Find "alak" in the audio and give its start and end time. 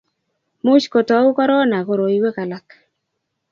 2.43-2.67